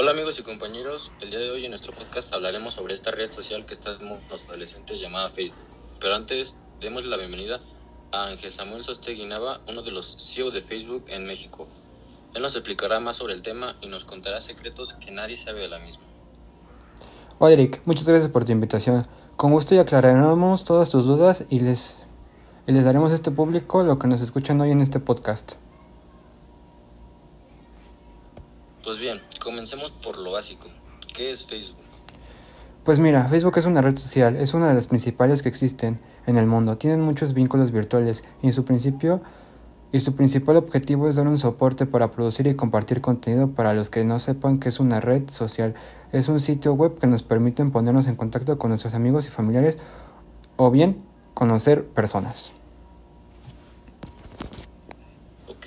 Hola 0.00 0.12
amigos 0.12 0.38
y 0.38 0.44
compañeros, 0.44 1.10
el 1.20 1.30
día 1.30 1.40
de 1.40 1.50
hoy 1.50 1.64
en 1.64 1.72
nuestro 1.72 1.92
podcast 1.92 2.32
hablaremos 2.32 2.74
sobre 2.74 2.94
esta 2.94 3.10
red 3.10 3.32
social 3.32 3.66
que 3.66 3.74
estamos 3.74 4.20
los 4.30 4.48
adolescentes 4.48 5.00
llamada 5.00 5.28
Facebook. 5.28 5.58
Pero 5.98 6.14
antes, 6.14 6.54
demos 6.80 7.04
la 7.04 7.16
bienvenida 7.16 7.58
a 8.12 8.28
Ángel 8.28 8.52
Samuel 8.52 8.84
Sostegui 8.84 9.26
Nava, 9.26 9.60
uno 9.66 9.82
de 9.82 9.90
los 9.90 10.16
CEO 10.20 10.52
de 10.52 10.60
Facebook 10.60 11.02
en 11.08 11.26
México. 11.26 11.66
Él 12.36 12.42
nos 12.42 12.54
explicará 12.54 13.00
más 13.00 13.16
sobre 13.16 13.34
el 13.34 13.42
tema 13.42 13.74
y 13.80 13.88
nos 13.88 14.04
contará 14.04 14.40
secretos 14.40 14.94
que 14.94 15.10
nadie 15.10 15.36
sabe 15.36 15.62
de 15.62 15.68
la 15.68 15.80
misma. 15.80 16.04
Hola 17.40 17.54
Eric, 17.54 17.82
muchas 17.84 18.08
gracias 18.08 18.30
por 18.30 18.44
tu 18.44 18.52
invitación. 18.52 19.04
Con 19.36 19.50
gusto 19.50 19.74
y 19.74 19.78
aclararemos 19.78 20.64
todas 20.64 20.92
tus 20.92 21.06
dudas 21.06 21.42
y 21.50 21.58
les, 21.58 22.04
y 22.68 22.72
les 22.72 22.84
daremos 22.84 23.10
a 23.10 23.16
este 23.16 23.32
público 23.32 23.82
lo 23.82 23.98
que 23.98 24.06
nos 24.06 24.20
escuchan 24.20 24.60
hoy 24.60 24.70
en 24.70 24.80
este 24.80 25.00
podcast. 25.00 25.54
Pues 28.84 29.00
bien, 29.00 29.20
comencemos 29.58 29.90
por 29.90 30.18
lo 30.18 30.30
básico. 30.30 30.68
¿Qué 31.12 31.32
es 31.32 31.44
Facebook? 31.44 31.82
Pues 32.84 33.00
mira, 33.00 33.28
Facebook 33.28 33.58
es 33.58 33.66
una 33.66 33.82
red 33.82 33.98
social, 33.98 34.36
es 34.36 34.54
una 34.54 34.68
de 34.68 34.74
las 34.74 34.86
principales 34.86 35.42
que 35.42 35.48
existen 35.48 35.98
en 36.28 36.38
el 36.38 36.46
mundo. 36.46 36.78
Tienen 36.78 37.00
muchos 37.00 37.34
vínculos 37.34 37.72
virtuales 37.72 38.22
y 38.40 38.46
en 38.46 38.52
su 38.52 38.64
principio 38.64 39.20
y 39.90 39.98
su 39.98 40.14
principal 40.14 40.58
objetivo 40.58 41.08
es 41.08 41.16
dar 41.16 41.26
un 41.26 41.38
soporte 41.38 41.86
para 41.86 42.12
producir 42.12 42.46
y 42.46 42.54
compartir 42.54 43.00
contenido 43.00 43.50
para 43.50 43.74
los 43.74 43.90
que 43.90 44.04
no 44.04 44.20
sepan 44.20 44.60
que 44.60 44.68
es 44.68 44.78
una 44.78 45.00
red 45.00 45.28
social. 45.28 45.74
Es 46.12 46.28
un 46.28 46.38
sitio 46.38 46.74
web 46.74 46.96
que 46.96 47.08
nos 47.08 47.24
permite 47.24 47.64
ponernos 47.64 48.06
en 48.06 48.14
contacto 48.14 48.58
con 48.58 48.68
nuestros 48.68 48.94
amigos 48.94 49.26
y 49.26 49.30
familiares 49.30 49.76
o 50.56 50.70
bien 50.70 51.02
conocer 51.34 51.84
personas. 51.84 52.52
Ok, 55.48 55.66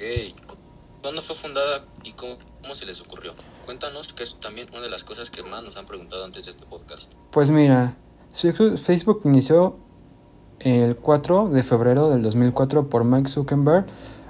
¿cuándo 1.02 1.22
fue 1.22 1.36
fundada 1.36 1.86
y 2.06 2.14
cómo 2.14 2.38
¿Cómo 2.62 2.76
se 2.76 2.86
les 2.86 3.02
ocurrió? 3.02 3.34
Cuéntanos, 3.66 4.14
que 4.14 4.24
es 4.24 4.36
también 4.40 4.68
una 4.72 4.82
de 4.82 4.90
las 4.90 5.04
cosas 5.04 5.32
que 5.32 5.44
más 5.44 5.64
nos 5.64 5.78
han 5.78 5.86
preguntado 5.86 6.24
antes 6.24 6.46
de 6.46 6.52
este 6.52 6.66
podcast. 6.66 7.14
Pues 7.32 7.50
mira, 7.50 7.96
Facebook 8.34 9.22
inició 9.26 9.78
el 10.60 10.96
4 10.96 11.50
de 11.50 11.64
febrero 11.64 12.10
del 12.10 12.22
2004 12.22 12.88
por 12.88 13.04
Mike 13.04 13.30
Zuckerberg, 13.30 13.86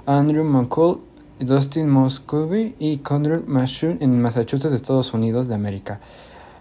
Andrew 0.06 0.44
McCall, 0.44 1.00
Dustin 1.40 1.88
Moscovy 1.88 2.74
y 2.78 2.98
Conrad 2.98 3.42
Mashun 3.46 3.98
en 4.00 4.20
Massachusetts, 4.22 4.72
Estados 4.72 5.12
Unidos 5.12 5.48
de 5.48 5.54
América. 5.54 6.00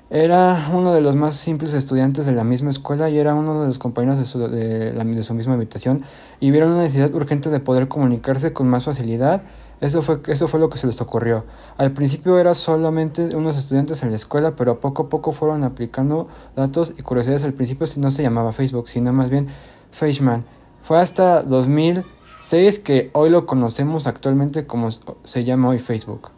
Era 0.09 0.69
uno 0.73 0.93
de 0.93 0.99
los 0.99 1.15
más 1.15 1.37
simples 1.37 1.73
estudiantes 1.73 2.25
de 2.25 2.33
la 2.33 2.43
misma 2.43 2.69
escuela 2.69 3.09
y 3.09 3.17
era 3.17 3.33
uno 3.33 3.61
de 3.61 3.67
los 3.67 3.77
compañeros 3.77 4.17
de 4.17 4.25
su, 4.25 4.39
de, 4.39 4.91
de 4.91 5.23
su 5.23 5.33
misma 5.33 5.53
habitación 5.53 6.03
y 6.41 6.51
vieron 6.51 6.71
una 6.71 6.81
necesidad 6.81 7.13
urgente 7.13 7.49
de 7.49 7.61
poder 7.61 7.87
comunicarse 7.87 8.51
con 8.51 8.67
más 8.67 8.83
facilidad 8.83 9.43
eso 9.81 10.03
fue, 10.03 10.21
eso 10.27 10.47
fue 10.47 10.59
lo 10.59 10.69
que 10.69 10.77
se 10.77 10.85
les 10.85 11.01
ocurrió. 11.01 11.43
Al 11.77 11.91
principio 11.91 12.37
era 12.37 12.53
solamente 12.53 13.35
unos 13.35 13.57
estudiantes 13.57 14.03
en 14.03 14.11
la 14.11 14.15
escuela, 14.15 14.55
pero 14.55 14.79
poco 14.79 15.03
a 15.03 15.09
poco 15.09 15.31
fueron 15.31 15.63
aplicando 15.63 16.27
datos 16.55 16.93
y 16.97 17.01
curiosidades. 17.01 17.43
Al 17.43 17.53
principio 17.53 17.87
no 17.97 18.11
se 18.11 18.21
llamaba 18.21 18.53
Facebook, 18.53 18.89
sino 18.89 19.11
más 19.11 19.31
bien 19.31 19.49
Faceman. 19.91 20.45
Fue 20.83 20.99
hasta 20.99 21.41
2006 21.41 22.77
que 22.77 23.09
hoy 23.13 23.31
lo 23.31 23.47
conocemos 23.47 24.05
actualmente 24.05 24.67
como 24.67 24.89
se 24.91 25.43
llama 25.43 25.69
hoy 25.69 25.79
Facebook. 25.79 26.31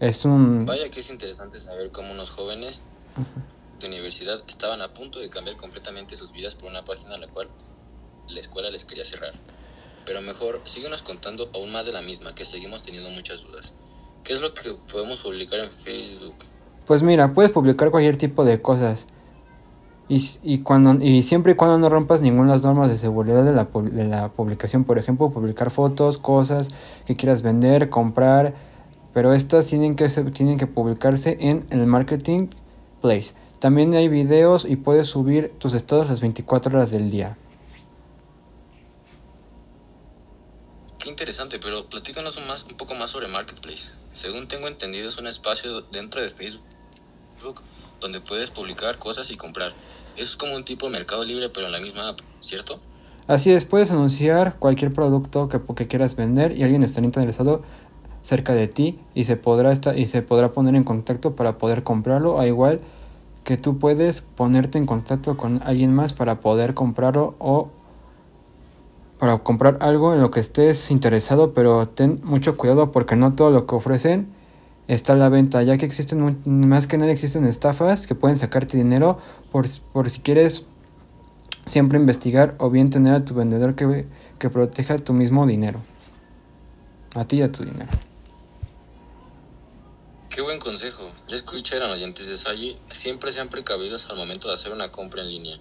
Es 0.00 0.24
un... 0.24 0.66
Vaya 0.66 0.88
que 0.90 0.98
es 0.98 1.10
interesante 1.10 1.60
saber 1.60 1.92
cómo 1.92 2.10
unos 2.10 2.30
jóvenes 2.30 2.82
de 3.78 3.86
universidad 3.86 4.42
estaban 4.48 4.82
a 4.82 4.92
punto 4.92 5.20
de 5.20 5.30
cambiar 5.30 5.56
completamente 5.56 6.16
sus 6.16 6.32
vidas 6.32 6.56
por 6.56 6.68
una 6.68 6.84
página 6.84 7.14
a 7.14 7.18
la 7.18 7.28
cual 7.28 7.48
la 8.28 8.40
escuela 8.40 8.68
les 8.68 8.84
quería 8.84 9.04
cerrar. 9.04 9.32
Pero 10.06 10.22
mejor, 10.22 10.60
síguenos 10.64 11.02
contando 11.02 11.50
aún 11.52 11.72
más 11.72 11.84
de 11.84 11.92
la 11.92 12.00
misma, 12.00 12.34
que 12.34 12.44
seguimos 12.44 12.84
teniendo 12.84 13.10
muchas 13.10 13.42
dudas. 13.42 13.74
¿Qué 14.24 14.32
es 14.32 14.40
lo 14.40 14.54
que 14.54 14.72
podemos 14.90 15.20
publicar 15.20 15.58
en 15.60 15.70
Facebook? 15.70 16.36
Pues 16.86 17.02
mira, 17.02 17.32
puedes 17.32 17.50
publicar 17.50 17.90
cualquier 17.90 18.16
tipo 18.16 18.44
de 18.44 18.62
cosas. 18.62 19.06
Y, 20.08 20.24
y, 20.44 20.58
cuando, 20.58 21.04
y 21.04 21.24
siempre 21.24 21.52
y 21.52 21.54
cuando 21.56 21.78
no 21.78 21.88
rompas 21.88 22.22
ninguna 22.22 22.50
de 22.50 22.54
las 22.54 22.62
normas 22.62 22.88
de 22.88 22.98
seguridad 22.98 23.44
de 23.44 23.52
la, 23.52 23.64
de 23.64 24.04
la 24.04 24.28
publicación, 24.32 24.84
por 24.84 24.98
ejemplo, 24.98 25.30
publicar 25.30 25.70
fotos, 25.70 26.16
cosas 26.18 26.68
que 27.04 27.16
quieras 27.16 27.42
vender, 27.42 27.90
comprar, 27.90 28.54
pero 29.12 29.32
estas 29.34 29.66
tienen 29.66 29.96
que, 29.96 30.08
tienen 30.08 30.58
que 30.58 30.68
publicarse 30.68 31.36
en 31.40 31.66
el 31.70 31.86
Marketing 31.86 32.48
Place. 33.00 33.34
También 33.58 33.94
hay 33.94 34.08
videos 34.08 34.64
y 34.64 34.76
puedes 34.76 35.08
subir 35.08 35.52
tus 35.58 35.72
estados 35.72 36.08
las 36.08 36.20
24 36.20 36.76
horas 36.76 36.92
del 36.92 37.10
día. 37.10 37.36
Interesante, 41.26 41.58
pero 41.58 41.86
platícanos 41.86 42.36
un, 42.36 42.46
más, 42.46 42.66
un 42.70 42.76
poco 42.76 42.94
más 42.94 43.10
sobre 43.10 43.26
Marketplace. 43.26 43.90
Según 44.12 44.46
tengo 44.46 44.68
entendido, 44.68 45.08
es 45.08 45.18
un 45.18 45.26
espacio 45.26 45.80
dentro 45.90 46.22
de 46.22 46.30
Facebook 46.30 46.62
donde 48.00 48.20
puedes 48.20 48.52
publicar 48.52 48.96
cosas 48.98 49.28
y 49.32 49.36
comprar. 49.36 49.72
Es 50.16 50.36
como 50.36 50.54
un 50.54 50.64
tipo 50.64 50.86
de 50.86 50.92
mercado 50.92 51.24
libre, 51.24 51.48
pero 51.48 51.66
en 51.66 51.72
la 51.72 51.80
misma 51.80 52.10
app, 52.10 52.20
¿cierto? 52.38 52.78
Así 53.26 53.50
es, 53.50 53.64
puedes 53.64 53.90
anunciar 53.90 54.56
cualquier 54.60 54.92
producto 54.92 55.48
que, 55.48 55.60
que 55.74 55.88
quieras 55.88 56.14
vender 56.14 56.56
y 56.56 56.62
alguien 56.62 56.84
está 56.84 57.00
interesado 57.00 57.64
cerca 58.22 58.54
de 58.54 58.68
ti 58.68 59.00
y 59.12 59.24
se 59.24 59.36
podrá 59.36 59.72
estar, 59.72 59.98
y 59.98 60.06
se 60.06 60.22
podrá 60.22 60.52
poner 60.52 60.76
en 60.76 60.84
contacto 60.84 61.34
para 61.34 61.58
poder 61.58 61.82
comprarlo, 61.82 62.38
a 62.38 62.46
igual 62.46 62.80
que 63.42 63.56
tú 63.56 63.78
puedes 63.78 64.20
ponerte 64.20 64.78
en 64.78 64.86
contacto 64.86 65.36
con 65.36 65.60
alguien 65.64 65.92
más 65.92 66.12
para 66.12 66.38
poder 66.38 66.74
comprarlo 66.74 67.34
o 67.40 67.72
para 69.18 69.38
comprar 69.38 69.78
algo 69.80 70.12
en 70.12 70.20
lo 70.20 70.30
que 70.30 70.40
estés 70.40 70.90
interesado, 70.90 71.52
pero 71.54 71.88
ten 71.88 72.20
mucho 72.22 72.56
cuidado 72.56 72.92
porque 72.92 73.16
no 73.16 73.34
todo 73.34 73.50
lo 73.50 73.66
que 73.66 73.74
ofrecen 73.74 74.28
está 74.88 75.14
a 75.14 75.16
la 75.16 75.28
venta, 75.28 75.62
ya 75.62 75.78
que 75.78 75.86
existen 75.86 76.38
más 76.44 76.86
que 76.86 76.98
nada 76.98 77.10
existen 77.10 77.44
estafas 77.44 78.06
que 78.06 78.14
pueden 78.14 78.38
sacarte 78.38 78.76
dinero 78.76 79.18
por, 79.50 79.66
por 79.92 80.10
si 80.10 80.20
quieres 80.20 80.64
siempre 81.64 81.98
investigar 81.98 82.54
o 82.58 82.70
bien 82.70 82.90
tener 82.90 83.14
a 83.14 83.24
tu 83.24 83.34
vendedor 83.34 83.74
que, 83.74 84.06
que 84.38 84.50
proteja 84.50 84.96
tu 84.98 85.12
mismo 85.12 85.46
dinero. 85.46 85.82
A 87.14 87.24
ti 87.24 87.36
y 87.36 87.42
a 87.42 87.50
tu 87.50 87.64
dinero. 87.64 87.90
Qué 90.30 90.42
buen 90.42 90.58
consejo. 90.58 91.10
Ya 91.28 91.36
escucharon 91.36 91.90
oyentes 91.90 92.28
de 92.28 92.36
Sally, 92.36 92.78
siempre 92.90 93.32
sean 93.32 93.48
precavidos 93.48 94.10
al 94.10 94.18
momento 94.18 94.48
de 94.48 94.54
hacer 94.54 94.72
una 94.72 94.90
compra 94.90 95.22
en 95.22 95.30
línea. 95.30 95.58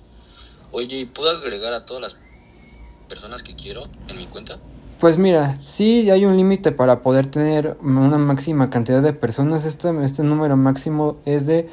Oye, 0.72 1.00
¿y 1.00 1.06
puedo 1.06 1.32
agregar 1.32 1.72
a 1.72 1.86
todas 1.86 2.02
las 2.02 2.25
personas 3.06 3.44
que 3.44 3.56
quiero 3.56 3.84
en 4.08 4.18
mi 4.18 4.28
cuenta? 4.28 4.60
Pues 5.00 5.18
mira, 5.18 5.60
sí 5.60 6.10
hay 6.10 6.26
un 6.26 6.38
límite 6.38 6.72
para 6.72 7.02
poder 7.02 7.28
tener 7.28 7.78
una 7.82 8.18
máxima 8.18 8.70
cantidad 8.70 9.02
de 9.02 9.14
personas. 9.14 9.66
Este, 9.66 9.90
este 10.04 10.24
número 10.24 10.56
máximo 10.56 11.18
es 11.26 11.46
de 11.46 11.70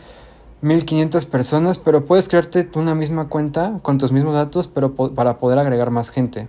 1500 0.62 1.26
personas, 1.26 1.78
pero 1.78 2.04
puedes 2.04 2.28
crearte 2.28 2.68
una 2.74 2.94
misma 2.94 3.28
cuenta 3.28 3.78
con 3.82 3.98
tus 3.98 4.12
mismos 4.12 4.34
datos, 4.34 4.68
pero 4.68 4.94
para 4.94 5.38
poder 5.38 5.58
agregar 5.58 5.90
más 5.90 6.10
gente. 6.10 6.48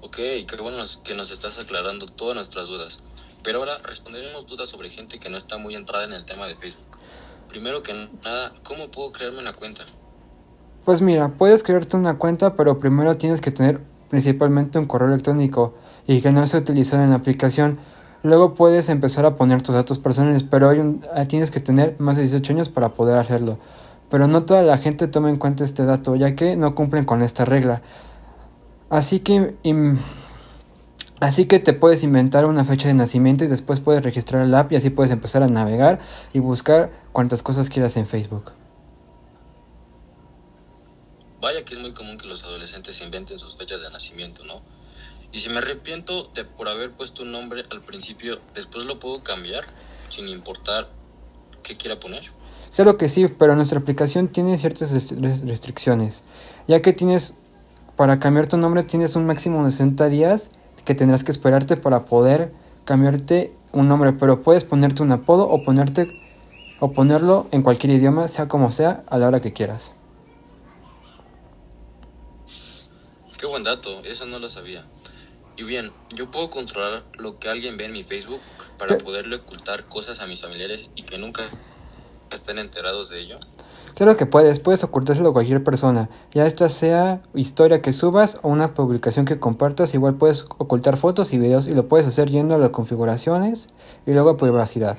Ok, 0.00 0.16
qué 0.16 0.56
bueno 0.60 0.82
que 1.04 1.14
nos 1.14 1.30
estás 1.30 1.58
aclarando 1.58 2.06
todas 2.06 2.34
nuestras 2.34 2.68
dudas. 2.68 3.00
Pero 3.42 3.58
ahora 3.58 3.78
responderemos 3.78 4.46
dudas 4.46 4.68
sobre 4.68 4.90
gente 4.90 5.18
que 5.18 5.30
no 5.30 5.36
está 5.36 5.58
muy 5.58 5.74
entrada 5.74 6.04
en 6.06 6.12
el 6.12 6.24
tema 6.24 6.46
de 6.46 6.56
Facebook. 6.56 6.98
Primero 7.48 7.82
que 7.82 7.92
nada, 8.22 8.52
¿cómo 8.62 8.90
puedo 8.90 9.12
crearme 9.12 9.38
una 9.38 9.52
cuenta? 9.52 9.86
Pues 10.88 11.02
mira, 11.02 11.28
puedes 11.28 11.62
crearte 11.62 11.98
una 11.98 12.16
cuenta, 12.16 12.54
pero 12.54 12.78
primero 12.78 13.14
tienes 13.14 13.42
que 13.42 13.50
tener 13.50 13.78
principalmente 14.08 14.78
un 14.78 14.86
correo 14.86 15.08
electrónico 15.08 15.74
y 16.06 16.22
que 16.22 16.32
no 16.32 16.46
se 16.46 16.56
utilizado 16.56 17.04
en 17.04 17.10
la 17.10 17.16
aplicación. 17.16 17.76
Luego 18.22 18.54
puedes 18.54 18.88
empezar 18.88 19.26
a 19.26 19.36
poner 19.36 19.60
tus 19.60 19.74
datos 19.74 19.98
personales, 19.98 20.44
pero 20.44 20.70
hay 20.70 20.78
un, 20.78 21.04
tienes 21.28 21.50
que 21.50 21.60
tener 21.60 21.94
más 21.98 22.16
de 22.16 22.22
18 22.22 22.54
años 22.54 22.68
para 22.70 22.94
poder 22.94 23.18
hacerlo. 23.18 23.58
Pero 24.08 24.28
no 24.28 24.44
toda 24.44 24.62
la 24.62 24.78
gente 24.78 25.08
toma 25.08 25.28
en 25.28 25.36
cuenta 25.36 25.62
este 25.62 25.84
dato, 25.84 26.16
ya 26.16 26.34
que 26.34 26.56
no 26.56 26.74
cumplen 26.74 27.04
con 27.04 27.20
esta 27.20 27.44
regla. 27.44 27.82
Así 28.88 29.20
que, 29.20 29.56
así 31.20 31.44
que 31.44 31.58
te 31.58 31.74
puedes 31.74 32.02
inventar 32.02 32.46
una 32.46 32.64
fecha 32.64 32.88
de 32.88 32.94
nacimiento 32.94 33.44
y 33.44 33.48
después 33.48 33.80
puedes 33.80 34.02
registrar 34.04 34.42
el 34.42 34.54
app 34.54 34.72
y 34.72 34.76
así 34.76 34.88
puedes 34.88 35.12
empezar 35.12 35.42
a 35.42 35.48
navegar 35.48 35.98
y 36.32 36.38
buscar 36.38 36.92
cuantas 37.12 37.42
cosas 37.42 37.68
quieras 37.68 37.98
en 37.98 38.06
Facebook. 38.06 38.52
Vaya 41.40 41.64
que 41.64 41.74
es 41.74 41.80
muy 41.80 41.92
común 41.92 42.16
que 42.16 42.26
los 42.26 42.42
adolescentes 42.44 43.00
inventen 43.02 43.38
sus 43.38 43.56
fechas 43.56 43.80
de 43.80 43.90
nacimiento, 43.90 44.44
¿no? 44.44 44.60
Y 45.32 45.38
si 45.38 45.50
me 45.50 45.58
arrepiento 45.58 46.30
de 46.34 46.44
por 46.44 46.68
haber 46.68 46.92
puesto 46.92 47.22
un 47.22 47.32
nombre 47.32 47.64
al 47.70 47.82
principio, 47.82 48.38
después 48.54 48.86
lo 48.86 48.98
puedo 48.98 49.22
cambiar 49.22 49.64
sin 50.08 50.26
importar 50.28 50.88
qué 51.62 51.76
quiera 51.76 52.00
poner. 52.00 52.24
Claro 52.74 52.96
que 52.96 53.08
sí, 53.08 53.28
pero 53.28 53.54
nuestra 53.56 53.78
aplicación 53.78 54.28
tiene 54.28 54.58
ciertas 54.58 54.90
restricciones, 54.92 56.22
ya 56.66 56.82
que 56.82 56.92
tienes 56.92 57.34
para 57.96 58.20
cambiar 58.20 58.46
tu 58.46 58.56
nombre 58.56 58.84
tienes 58.84 59.16
un 59.16 59.26
máximo 59.26 59.64
de 59.64 59.72
60 59.72 60.08
días 60.08 60.50
que 60.84 60.94
tendrás 60.94 61.24
que 61.24 61.32
esperarte 61.32 61.76
para 61.76 62.04
poder 62.04 62.52
cambiarte 62.84 63.52
un 63.72 63.88
nombre, 63.88 64.12
pero 64.12 64.40
puedes 64.40 64.64
ponerte 64.64 65.02
un 65.02 65.10
apodo 65.10 65.48
o 65.48 65.64
ponerte 65.64 66.08
o 66.78 66.92
ponerlo 66.92 67.48
en 67.50 67.62
cualquier 67.62 67.94
idioma, 67.94 68.28
sea 68.28 68.46
como 68.46 68.70
sea, 68.70 69.02
a 69.08 69.18
la 69.18 69.26
hora 69.26 69.40
que 69.40 69.52
quieras. 69.52 69.92
Qué 73.36 73.46
buen 73.58 73.64
dato, 73.64 74.04
eso 74.04 74.26
no 74.26 74.38
lo 74.38 74.48
sabía. 74.48 74.84
Y 75.56 75.64
bien, 75.64 75.90
yo 76.14 76.30
puedo 76.30 76.48
controlar 76.48 77.02
lo 77.14 77.40
que 77.40 77.48
alguien 77.48 77.76
ve 77.76 77.86
en 77.86 77.92
mi 77.92 78.04
Facebook 78.04 78.40
para 78.78 78.98
poderle 78.98 79.36
ocultar 79.36 79.88
cosas 79.88 80.20
a 80.20 80.26
mis 80.28 80.40
familiares 80.40 80.88
y 80.94 81.02
que 81.02 81.18
nunca 81.18 81.42
estén 82.30 82.60
enterados 82.60 83.10
de 83.10 83.20
ello. 83.20 83.40
Claro 83.96 84.16
que 84.16 84.26
puedes, 84.26 84.60
puedes 84.60 84.84
ocultárselo 84.84 85.30
a 85.30 85.32
cualquier 85.32 85.64
persona, 85.64 86.08
ya 86.32 86.46
esta 86.46 86.68
sea 86.68 87.20
historia 87.34 87.82
que 87.82 87.92
subas 87.92 88.38
o 88.42 88.48
una 88.48 88.74
publicación 88.74 89.26
que 89.26 89.40
compartas, 89.40 89.92
igual 89.94 90.14
puedes 90.14 90.44
ocultar 90.58 90.96
fotos 90.96 91.32
y 91.32 91.38
videos 91.38 91.66
y 91.66 91.72
lo 91.72 91.88
puedes 91.88 92.06
hacer 92.06 92.30
yendo 92.30 92.54
a 92.54 92.58
las 92.58 92.70
configuraciones 92.70 93.66
y 94.06 94.12
luego 94.12 94.30
a 94.30 94.36
privacidad. 94.36 94.98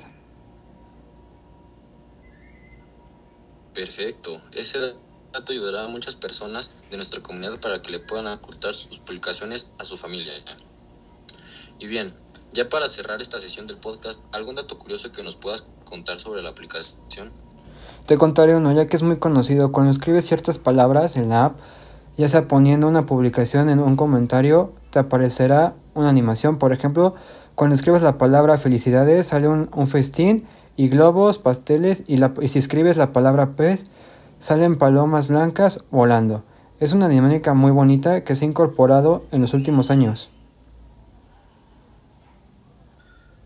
Perfecto, 3.74 4.42
ese 4.52 4.96
dato 5.32 5.52
ayudará 5.52 5.86
a 5.86 5.88
muchas 5.88 6.16
personas 6.16 6.72
de 6.90 6.98
nuestra 6.98 7.22
comunidad 7.22 7.60
para 7.60 7.82
que 7.82 7.92
le 7.92 8.00
puedan 8.00 8.28
ocultar 8.28 8.74
sus 8.76 9.00
publicaciones 9.00 9.68
a 9.78 9.86
su 9.86 9.98
familia. 9.98 10.34
Y 11.80 11.88
bien, 11.88 12.14
ya 12.54 12.68
para 12.68 12.90
cerrar 12.90 13.22
esta 13.22 13.40
sesión 13.40 13.68
del 13.68 13.78
podcast, 13.78 14.22
¿algún 14.32 14.56
dato 14.56 14.78
curioso 14.78 15.12
que 15.12 15.24
nos 15.24 15.36
puedas 15.36 15.64
contar 15.86 16.20
sobre 16.20 16.42
la 16.42 16.50
aplicación? 16.50 17.32
Te 18.06 18.18
contaré 18.18 18.56
uno, 18.56 18.72
ya 18.72 18.88
que 18.88 18.96
es 18.96 19.04
muy 19.04 19.18
conocido. 19.18 19.72
Cuando 19.72 19.92
escribes 19.92 20.26
ciertas 20.26 20.58
palabras 20.58 21.16
en 21.16 21.30
la 21.30 21.46
app, 21.46 21.60
ya 22.18 22.28
sea 22.28 22.48
poniendo 22.48 22.88
una 22.88 23.06
publicación 23.06 23.70
en 23.70 23.80
un 23.80 23.96
comentario, 23.96 24.74
te 24.90 25.00
aparecerá 25.00 25.76
una 25.94 26.10
animación. 26.10 26.58
Por 26.58 26.74
ejemplo, 26.74 27.16
cuando 27.56 27.76
escribes 27.76 28.02
la 28.02 28.18
palabra 28.18 28.58
felicidades, 28.58 29.28
sale 29.28 29.48
un, 29.48 29.88
festín 29.88 30.48
y 30.76 30.90
globos, 30.90 31.38
pasteles, 31.38 32.04
y, 32.08 32.20
y 32.42 32.48
si 32.48 32.60
escribes 32.60 32.98
la 32.98 33.14
palabra 33.14 33.56
pez, 33.56 33.92
salen 34.40 34.78
palomas 34.78 35.28
blancas 35.28 35.84
volando. 35.92 36.44
Es 36.80 36.94
una 36.94 37.10
dinámica 37.10 37.54
muy 37.54 37.72
bonita 37.72 38.24
que 38.24 38.36
se 38.36 38.46
ha 38.46 38.48
incorporado 38.48 39.26
en 39.32 39.42
los 39.42 39.54
últimos 39.54 39.92
años. 39.92 40.30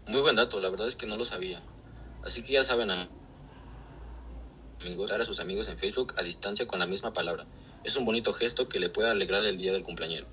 Muy 0.07 0.21
buen 0.21 0.35
dato, 0.35 0.59
la 0.59 0.69
verdad 0.69 0.87
es 0.87 0.95
que 0.95 1.07
no 1.07 1.17
lo 1.17 1.25
sabía. 1.25 1.61
Así 2.23 2.43
que 2.43 2.53
ya 2.53 2.63
saben, 2.63 2.91
amigos, 4.81 5.11
a 5.11 5.25
sus 5.25 5.39
amigos 5.39 5.67
en 5.67 5.77
Facebook 5.77 6.13
a 6.17 6.23
distancia 6.23 6.67
con 6.67 6.79
la 6.79 6.85
misma 6.85 7.11
palabra. 7.11 7.45
Es 7.83 7.97
un 7.97 8.05
bonito 8.05 8.31
gesto 8.31 8.69
que 8.69 8.79
le 8.79 8.89
puede 8.89 9.09
alegrar 9.09 9.43
el 9.45 9.57
día 9.57 9.73
del 9.73 9.83
cumpleañero. 9.83 10.27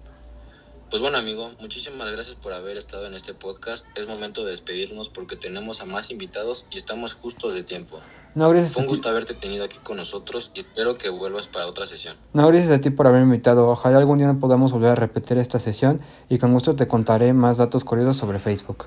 Pues 0.91 1.01
bueno, 1.01 1.19
amigo, 1.19 1.53
muchísimas 1.61 2.11
gracias 2.11 2.37
por 2.37 2.53
haber 2.53 2.77
estado 2.77 3.07
en 3.07 3.15
este 3.15 3.33
podcast. 3.33 3.87
Es 3.95 4.07
momento 4.07 4.45
de 4.45 4.51
despedirnos 4.51 5.09
porque 5.09 5.37
tenemos 5.37 5.81
a 5.81 5.87
más 5.87 6.11
invitados 6.11 6.67
y 6.71 6.77
estamos 6.77 7.15
justos 7.15 7.55
de 7.55 7.63
tiempo. 7.63 8.01
No, 8.35 8.49
gracias 8.51 8.75
Fue 8.75 8.83
un 8.83 8.89
gusto 8.89 9.09
haberte 9.09 9.35
tenido 9.35 9.65
aquí 9.65 9.79
con 9.83 9.97
nosotros 9.97 10.53
y 10.55 10.61
espero 10.61 10.97
que 10.97 11.09
vuelvas 11.09 11.49
para 11.49 11.67
otra 11.67 11.87
sesión. 11.87 12.17
No, 12.33 12.47
gracias 12.49 12.71
a 12.71 12.81
ti 12.81 12.91
por 12.91 13.07
haberme 13.07 13.27
invitado. 13.27 13.69
Ojalá 13.69 13.99
algún 13.99 14.19
día 14.19 14.33
podamos 14.35 14.73
volver 14.73 14.91
a 14.91 14.95
repetir 14.95 15.39
esta 15.39 15.59
sesión 15.59 16.01
y 16.29 16.39
con 16.39 16.53
gusto 16.53 16.77
te 16.77 16.87
contaré 16.87 17.33
más 17.33 17.59
datos 17.59 17.83
curiosos 17.83 18.17
sobre 18.17 18.39
Facebook. 18.39 18.87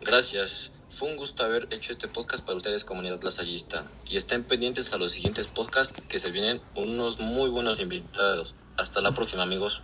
Gracias. 0.00 0.72
Fue 0.88 1.10
un 1.10 1.16
gusto 1.16 1.44
haber 1.44 1.66
hecho 1.72 1.90
este 1.90 2.06
podcast 2.06 2.44
para 2.44 2.56
ustedes, 2.56 2.84
comunidad 2.84 3.20
lasallista. 3.22 3.84
Y 4.08 4.16
estén 4.16 4.44
pendientes 4.44 4.92
a 4.92 4.98
los 4.98 5.12
siguientes 5.12 5.48
podcasts 5.48 6.00
que 6.08 6.18
se 6.18 6.30
vienen 6.30 6.60
unos 6.76 7.18
muy 7.18 7.50
buenos 7.50 7.80
invitados. 7.80 8.54
Hasta 8.76 9.00
la 9.00 9.12
próxima, 9.12 9.42
amigos. 9.42 9.82